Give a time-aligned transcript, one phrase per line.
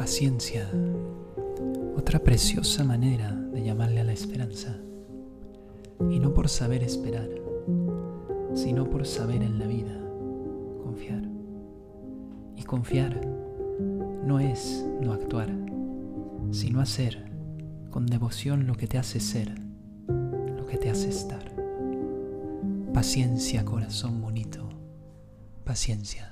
[0.00, 0.66] Paciencia,
[1.94, 4.78] otra preciosa manera de llamarle a la esperanza.
[6.08, 7.28] Y no por saber esperar,
[8.54, 9.94] sino por saber en la vida
[10.82, 11.22] confiar.
[12.56, 13.20] Y confiar
[14.24, 15.50] no es no actuar,
[16.50, 17.30] sino hacer
[17.90, 19.52] con devoción lo que te hace ser,
[20.08, 21.44] lo que te hace estar.
[22.94, 24.66] Paciencia, corazón bonito,
[25.62, 26.29] paciencia.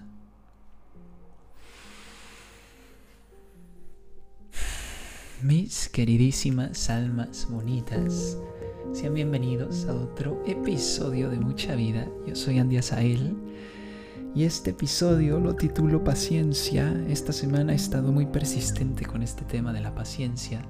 [5.42, 8.36] Mis queridísimas almas bonitas,
[8.92, 12.08] sean bienvenidos a otro episodio de Mucha Vida.
[12.26, 13.36] Yo soy Andy Azael
[14.34, 16.92] y este episodio lo titulo Paciencia.
[17.08, 20.60] Esta semana he estado muy persistente con este tema de la paciencia,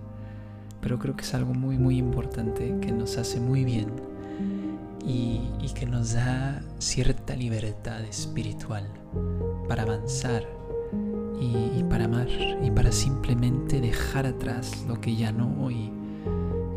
[0.82, 3.88] pero creo que es algo muy muy importante que nos hace muy bien
[5.02, 5.40] y,
[5.74, 8.84] que nos da cierta libertad espiritual
[9.68, 10.44] para avanzar
[11.40, 15.90] y, para amar y para simplemente dejar atrás lo que ya no y,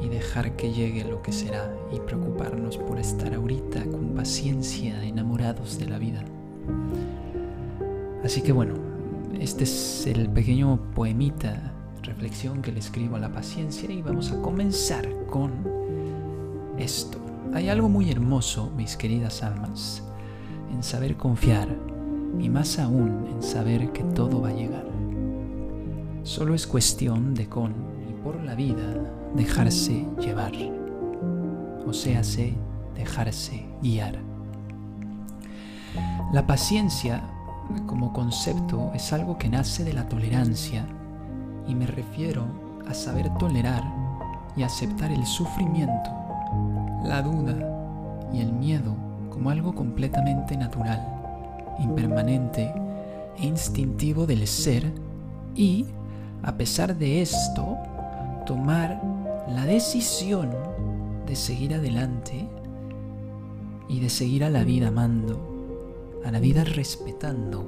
[0.01, 5.77] y dejar que llegue lo que será y preocuparnos por estar ahorita con paciencia enamorados
[5.79, 6.23] de la vida.
[8.23, 8.75] Así que bueno,
[9.39, 14.41] este es el pequeño poemita, reflexión que le escribo a la paciencia y vamos a
[14.41, 15.51] comenzar con
[16.77, 17.17] esto.
[17.53, 20.03] Hay algo muy hermoso, mis queridas almas,
[20.71, 21.67] en saber confiar
[22.39, 24.85] y más aún en saber que todo va a llegar.
[26.23, 27.73] Solo es cuestión de con
[28.09, 30.53] y por la vida dejarse llevar,
[31.85, 32.21] o sea,
[32.95, 34.19] dejarse guiar.
[36.31, 37.23] La paciencia
[37.87, 40.85] como concepto es algo que nace de la tolerancia
[41.67, 42.45] y me refiero
[42.87, 43.83] a saber tolerar
[44.55, 46.21] y aceptar el sufrimiento
[47.03, 47.55] la duda
[48.31, 48.95] y el miedo
[49.29, 51.20] como algo completamente natural,
[51.81, 52.73] impermanente
[53.37, 54.91] e instintivo del ser
[55.55, 55.85] y,
[56.43, 57.77] a pesar de esto,
[58.45, 59.01] tomar
[59.47, 60.49] la decisión
[61.25, 62.47] de seguir adelante
[63.87, 65.39] y de seguir a la vida amando,
[66.25, 67.65] a la vida respetando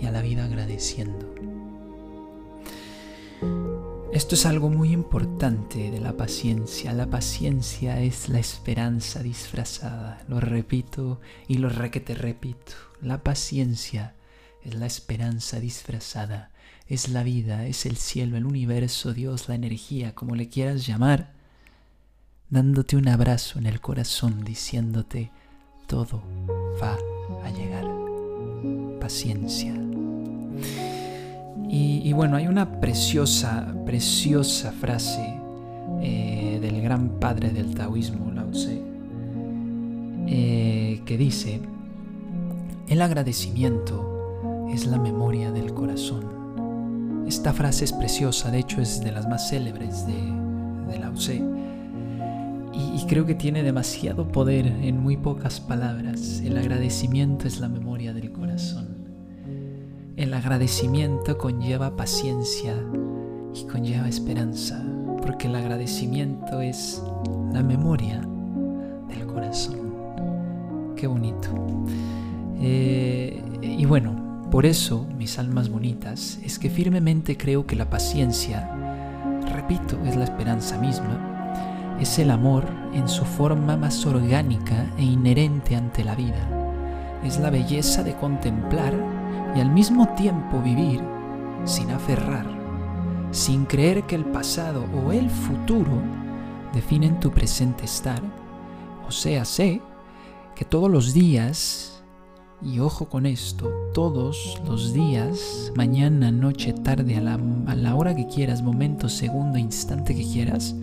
[0.00, 1.27] y a la vida agradeciendo.
[4.18, 6.92] Esto es algo muy importante de la paciencia.
[6.92, 10.24] La paciencia es la esperanza disfrazada.
[10.26, 12.72] Lo repito y lo re que te repito.
[13.00, 14.16] La paciencia
[14.64, 16.50] es la esperanza disfrazada.
[16.88, 21.32] Es la vida, es el cielo, el universo, Dios, la energía, como le quieras llamar,
[22.50, 25.30] dándote un abrazo en el corazón, diciéndote,
[25.86, 26.24] todo
[26.82, 26.98] va
[27.44, 27.86] a llegar.
[28.98, 29.74] Paciencia.
[31.70, 35.34] Y, bueno, hay una preciosa, preciosa frase
[36.00, 38.82] eh, del gran padre del taoísmo, Lao Tse,
[40.26, 41.60] eh, que dice,
[42.88, 47.26] el agradecimiento es la memoria del corazón.
[47.26, 50.14] Esta frase es preciosa, de hecho es de las más célebres de,
[50.90, 51.42] de Lao Tse.
[52.72, 56.40] y creo que tiene demasiado poder en muy pocas palabras.
[56.42, 58.97] El agradecimiento es la memoria del corazón.
[60.18, 62.74] El agradecimiento conlleva paciencia
[63.54, 64.84] y conlleva esperanza,
[65.22, 67.00] porque el agradecimiento es
[67.52, 68.20] la memoria
[69.06, 69.94] del corazón.
[70.96, 71.50] Qué bonito.
[72.60, 78.68] Eh, y bueno, por eso, mis almas bonitas, es que firmemente creo que la paciencia,
[79.54, 85.76] repito, es la esperanza misma, es el amor en su forma más orgánica e inherente
[85.76, 87.20] ante la vida.
[87.22, 89.17] Es la belleza de contemplar
[89.56, 91.00] y al mismo tiempo vivir
[91.64, 92.46] sin aferrar,
[93.30, 96.02] sin creer que el pasado o el futuro
[96.72, 98.22] definen tu presente estar.
[99.06, 99.80] O sea, sé
[100.54, 102.02] que todos los días,
[102.62, 108.14] y ojo con esto, todos los días, mañana, noche, tarde, a la, a la hora
[108.14, 110.74] que quieras, momento, segundo, instante que quieras,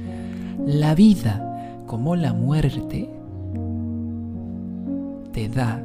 [0.66, 3.10] la vida como la muerte
[5.32, 5.84] te da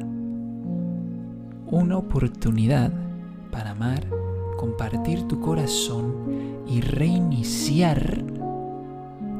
[1.71, 2.91] una oportunidad
[3.49, 4.05] para amar,
[4.57, 8.23] compartir tu corazón y reiniciar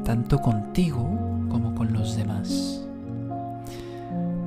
[0.04, 1.18] tanto contigo
[1.48, 2.84] como con los demás.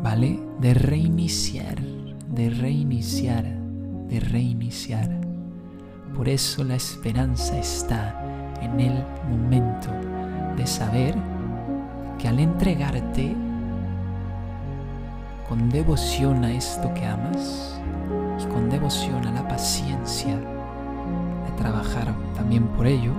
[0.03, 0.39] ¿Vale?
[0.59, 1.79] De reiniciar,
[2.29, 3.45] de reiniciar,
[4.09, 5.09] de reiniciar.
[6.15, 8.19] Por eso la esperanza está
[8.61, 9.89] en el momento
[10.57, 11.15] de saber
[12.17, 13.35] que al entregarte
[15.47, 17.79] con devoción a esto que amas
[18.41, 23.13] y con devoción a la paciencia de trabajar también por ello,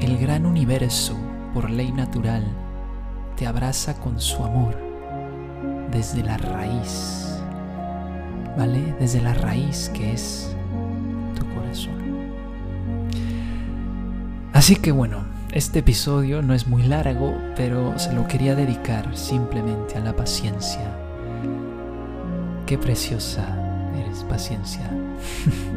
[0.00, 1.16] el gran universo,
[1.54, 2.44] por ley natural,
[3.36, 4.76] te abraza con su amor
[5.90, 7.40] desde la raíz,
[8.56, 8.94] ¿vale?
[8.98, 10.54] Desde la raíz que es
[11.38, 12.02] tu corazón.
[14.52, 19.96] Así que bueno, este episodio no es muy largo, pero se lo quería dedicar simplemente
[19.96, 20.96] a la paciencia.
[22.66, 23.54] Qué preciosa
[23.94, 24.90] eres, paciencia.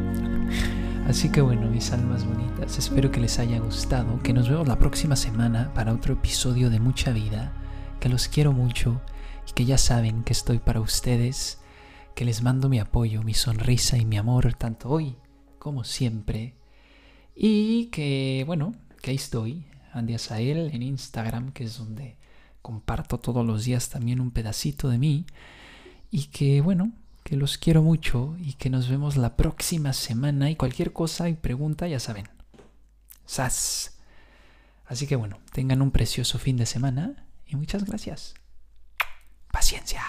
[1.06, 4.78] Así que bueno, mis almas bonitas, espero que les haya gustado, que nos vemos la
[4.78, 7.52] próxima semana para otro episodio de mucha vida,
[8.00, 9.02] que los quiero mucho
[9.46, 11.60] y que ya saben que estoy para ustedes,
[12.14, 15.18] que les mando mi apoyo, mi sonrisa y mi amor, tanto hoy
[15.58, 16.54] como siempre.
[17.34, 18.72] Y que, bueno,
[19.06, 22.16] que ahí estoy, Andy Asael en Instagram, que es donde
[22.60, 25.26] comparto todos los días también un pedacito de mí.
[26.10, 26.90] Y que, bueno,
[27.22, 30.50] que los quiero mucho y que nos vemos la próxima semana.
[30.50, 32.28] Y cualquier cosa y pregunta, ya saben.
[33.26, 33.96] ¡Sas!
[34.86, 38.34] Así que bueno, tengan un precioso fin de semana y muchas gracias.
[39.52, 40.02] Paciencia.